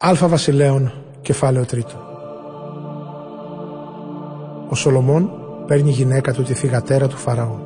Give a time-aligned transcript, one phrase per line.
[0.00, 1.94] Αλφα Βασιλέων, κεφάλαιο τρίτο.
[4.68, 5.30] Ο Σολομών
[5.66, 7.56] παίρνει γυναίκα του τη θυγατέρα του Φαραώ.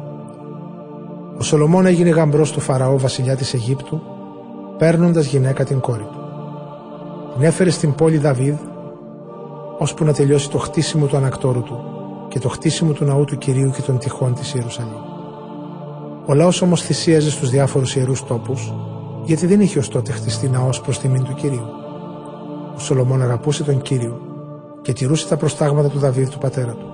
[1.38, 4.00] Ο Σολομών έγινε γαμπρός του Φαραώ βασιλιά της Αιγύπτου,
[4.78, 6.20] παίρνοντας γυναίκα την κόρη του.
[7.34, 8.56] Την έφερε στην πόλη Δαβίδ,
[9.78, 11.84] ώσπου να τελειώσει το χτίσιμο του ανακτόρου του
[12.28, 15.02] και το χτίσιμο του ναού του Κυρίου και των τυχών της Ιερουσαλήμ.
[16.26, 18.72] Ο λαός όμως θυσίαζε στους διάφορους ιερούς τόπους,
[19.24, 21.81] γιατί δεν είχε ως τότε χτιστεί ναός προς τιμήν του Κυρίου ο
[22.82, 24.20] Σολομών αγαπούσε τον Κύριο
[24.82, 26.86] και τηρούσε τα προστάγματα του Δαβίδ του πατέρα του.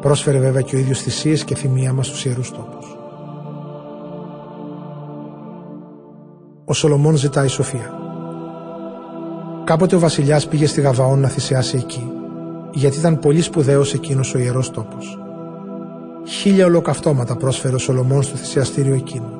[0.00, 2.96] Πρόσφερε βέβαια και ο ίδιος θυσίες και θυμία μας στους ιερούς τόπους.
[6.64, 7.94] Ο Σολομών ζητάει σοφία.
[9.64, 12.12] Κάποτε ο βασιλιάς πήγε στη Γαβαόν να θυσιάσει εκεί,
[12.72, 15.18] γιατί ήταν πολύ σπουδαίος εκείνος ο ιερός τόπος.
[16.26, 19.38] Χίλια ολοκαυτώματα πρόσφερε ο Σολομών στο θυσιαστήριο εκείνο.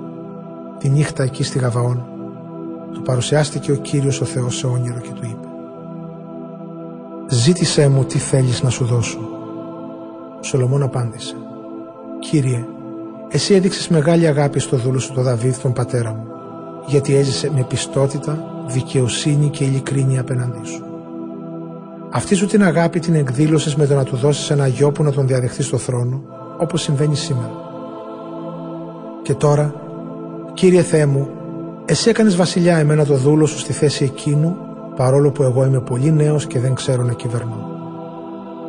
[0.79, 2.05] Τη νύχτα εκεί στη Γαβαόν
[2.93, 5.50] του παρουσιάστηκε ο Κύριος ο Θεός σε όνειρο και του είπε
[7.31, 9.19] «Ζήτησέ μου τι θέλεις να σου δώσω».
[10.41, 11.37] Ο Σολομών απάντησε
[12.21, 12.65] «Κύριε,
[13.29, 16.27] εσύ έδειξες μεγάλη αγάπη στο δούλο σου τον Δαβίδ τον πατέρα μου,
[16.87, 20.85] γιατί έζησε με πιστότητα, δικαιοσύνη και ειλικρίνη απέναντί σου.
[22.11, 25.13] Αυτή σου την αγάπη την εκδήλωσες με το να του δώσεις ένα γιο που να
[25.13, 26.23] τον διαδεχθεί στο θρόνο,
[26.59, 27.53] όπως συμβαίνει σήμερα.
[29.23, 29.75] Και τώρα,
[30.55, 31.29] Κύριε Θεέ μου,
[31.85, 34.57] εσύ έκανες βασιλιά εμένα το δούλο σου στη θέση εκείνου,
[35.01, 37.69] παρόλο που εγώ είμαι πολύ νέος και δεν ξέρω να κυβερνώ.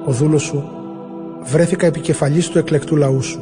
[0.06, 0.64] Ο δούλος σου
[1.44, 3.42] βρέθηκα επικεφαλής του εκλεκτού λαού σου.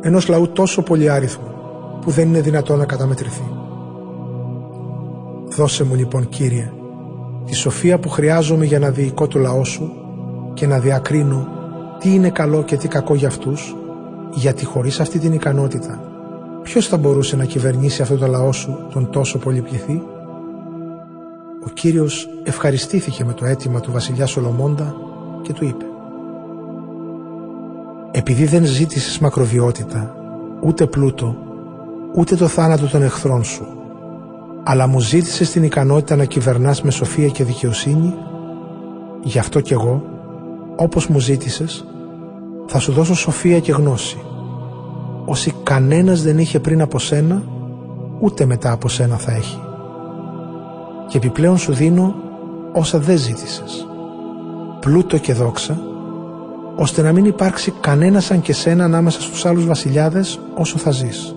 [0.00, 1.46] Ενός λαού τόσο πολύ άριθμο,
[2.00, 3.42] που δεν είναι δυνατό να καταμετρηθεί.
[5.48, 6.72] Δώσε μου λοιπόν Κύριε,
[7.44, 9.92] τη σοφία που χρειάζομαι για να διοικώ το λαό σου
[10.54, 11.48] και να διακρίνω
[11.98, 13.76] τι είναι καλό και τι κακό για αυτούς,
[14.34, 16.00] γιατί χωρίς αυτή την ικανότητα
[16.62, 20.02] ποιος θα μπορούσε να κυβερνήσει αυτό το λαό σου τον τόσο πολυπληθή.
[21.66, 24.94] Ο Κύριος ευχαριστήθηκε με το αίτημα του βασιλιά Σολομώντα
[25.42, 25.84] και του είπε
[28.10, 30.16] «Επειδή δεν ζήτησες μακροβιότητα,
[30.62, 31.36] ούτε πλούτο,
[32.14, 33.66] ούτε το θάνατο των εχθρών σου,
[34.64, 38.14] αλλά μου ζήτησες την ικανότητα να κυβερνάς με σοφία και δικαιοσύνη,
[39.22, 40.02] γι' αυτό κι εγώ,
[40.76, 41.86] όπως μου ζήτησες,
[42.66, 44.18] θα σου δώσω σοφία και γνώση
[45.28, 47.42] όσοι κανένας δεν είχε πριν από σένα,
[48.20, 49.67] ούτε μετά από σένα θα έχει.
[51.08, 52.14] Και επιπλέον σου δίνω
[52.72, 53.86] όσα δεν ζήτησες.
[54.80, 55.80] Πλούτο και δόξα,
[56.76, 61.34] ώστε να μην υπάρξει κανένας σαν και σένα ανάμεσα στους άλλους βασιλιάδες όσο θα ζεις.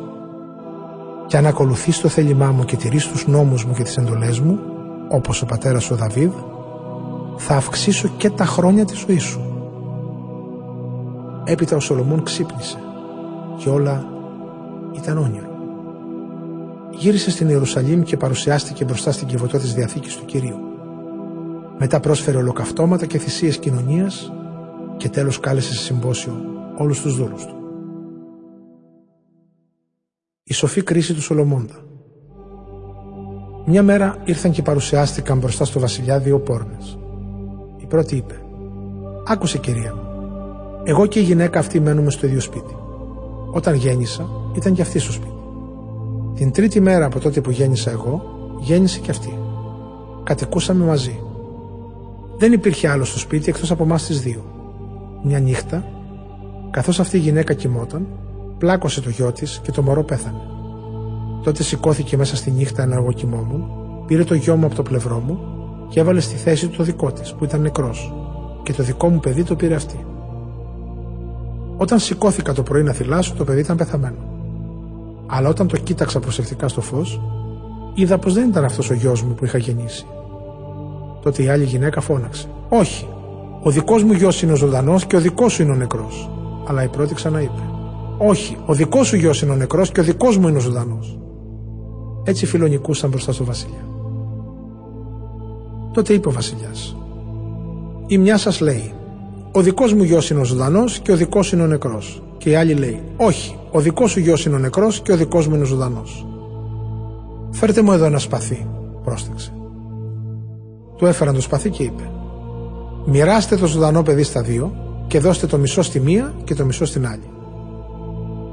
[1.28, 4.60] Και αν ακολουθείς το θέλημά μου και τηρείς τους νόμους μου και τις εντολές μου,
[5.10, 6.32] όπως ο πατέρας ο Δαβίδ,
[7.38, 9.42] θα αυξήσω και τα χρόνια της ζωής σου.
[11.44, 12.78] Έπειτα ο Σολομών ξύπνησε
[13.58, 14.06] και όλα
[14.92, 15.51] ήταν όνειρο.
[16.92, 20.58] Γύρισε στην Ιερουσαλήμ και παρουσιάστηκε μπροστά στην κυβωτό της Διαθήκης του Κυρίου.
[21.80, 24.32] Μετά πρόσφερε ολοκαυτώματα και θυσίες κοινωνίας
[24.98, 26.46] και τέλος κάλεσε σε συμπόσιο
[26.78, 27.56] όλους τους δούλους του.
[30.44, 31.86] Η σοφή κρίση του Σολομώντα
[33.66, 36.98] Μια μέρα ήρθαν και παρουσιάστηκαν μπροστά στο βασιλιά δύο πόρνες.
[37.78, 38.36] Η πρώτη είπε
[39.26, 40.12] «Άκουσε κυρία μου,
[40.84, 42.76] εγώ και η γυναίκα αυτή μένουμε στο ίδιο σπίτι.
[43.52, 45.41] Όταν γέννησα, ήταν και αυτή στο σπίτι.
[46.42, 48.24] Την τρίτη μέρα από τότε που γέννησα εγώ,
[48.60, 49.40] γέννησε και αυτή.
[50.24, 51.20] Κατοικούσαμε μαζί.
[52.38, 54.44] Δεν υπήρχε άλλο στο σπίτι εκτός από εμάς τις δύο.
[55.24, 55.86] Μια νύχτα,
[56.72, 58.08] καθώς αυτή η γυναίκα κοιμόταν,
[58.58, 60.42] πλάκωσε το γιο της και το μωρό πέθανε.
[61.44, 63.66] Τότε σηκώθηκε μέσα στη νύχτα ενώ εγώ κοιμόμουν,
[64.08, 65.40] πήρε το γιο μου από το πλευρό μου
[65.90, 68.14] και έβαλε στη θέση του το δικό της που ήταν νεκρός
[68.64, 70.06] και το δικό μου παιδί το πήρε αυτή.
[71.78, 74.31] Όταν σηκώθηκα το πρωί να θυλάσω, το παιδί ήταν πεθαμένο.
[75.34, 77.22] Αλλά όταν το κοίταξα προσεκτικά στο φως,
[77.94, 80.06] είδα πως δεν ήταν αυτός ο γιος μου που είχα γεννήσει.
[81.22, 82.48] Τότε η άλλη γυναίκα φώναξε.
[82.70, 83.08] Όχι,
[83.64, 86.30] ο δικός μου γιος είναι ο ζωντανός και ο δικός σου είναι ο νεκρός.
[86.68, 87.62] Αλλά η πρώτη ξαναείπε.
[88.18, 91.20] Όχι, ο δικός σου γιος είναι ο νεκρός και ο δικός μου είναι ο ζωντανός.
[92.24, 93.86] Έτσι φιλονικούσαν μπροστά στο Βασιλιά.
[95.94, 96.96] Τότε είπε ο Βασιλιάς.
[98.08, 98.94] Η μια σας λέει,
[99.52, 102.22] ο δικός μου γιος είναι ο ζωντανός και ο δικός είναι ο νεκρός.
[102.42, 105.48] Και η άλλη λέει, Όχι, ο δικός σου γιος είναι ο νεκρός και ο δικός
[105.48, 106.26] μου είναι ο ζωντανός.
[107.52, 108.68] Φέρτε μου εδώ ένα σπαθί,
[109.04, 109.54] πρόσταξε.
[110.98, 112.12] Του έφεραν το σπαθί και είπε,
[113.06, 114.74] Μοιράστε το ζωντανό παιδί στα δύο
[115.08, 117.30] και δώστε το μισό στη μία και το μισό στην άλλη.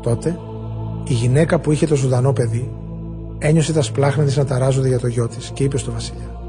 [0.02, 0.38] Τότε
[1.04, 2.72] η γυναίκα που είχε το ζωντανό παιδί
[3.38, 6.40] ένιωσε τα σπλάχνα της να ταράζονται για το γιο της και είπε στο Βασιλιά,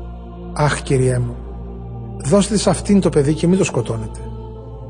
[0.53, 1.35] Αχ, κυριέ μου,
[2.23, 4.19] δώστε σε αυτήν το παιδί και μην το σκοτώνετε.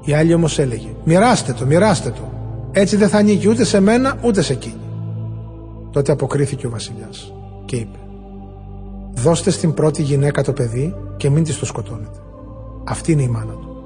[0.04, 2.38] Η άλλη όμως έλεγε: Μοιράστε το, μοιράστε το.
[2.80, 4.81] Έτσι δεν θα ανήκει ούτε σε μένα ούτε σε εκείνη.
[5.92, 7.34] Τότε αποκρίθηκε ο Βασιλιάς
[7.66, 7.98] και είπε:
[9.14, 12.20] Δώστε στην πρώτη γυναίκα το παιδί και μην της το σκοτώνετε.
[12.84, 13.84] Αυτή είναι η μάνα του.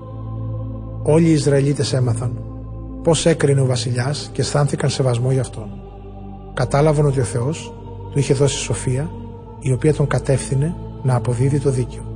[1.03, 2.41] Όλοι οι Ισραηλίτες έμαθαν
[3.03, 5.69] πώς έκρινε ο βασιλιάς και αισθάνθηκαν σεβασμό για αυτόν.
[6.53, 7.73] Κατάλαβαν ότι ο Θεός
[8.11, 9.11] του είχε δώσει σοφία
[9.59, 12.12] η οποία τον κατεύθυνε να αποδίδει το δίκαιο.